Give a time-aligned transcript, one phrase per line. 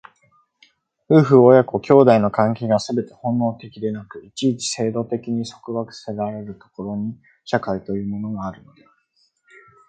[1.07, 8.91] 夫婦親子兄弟の関係がすべて本能的でなく、一々制度的に束縛せられる所に、社会というものがあるのである。